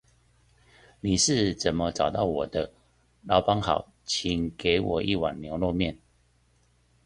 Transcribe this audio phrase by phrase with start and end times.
[0.99, 2.73] 你是怎麼找到我的？
[3.23, 5.97] 老闆好，請給我一碗牛肉麵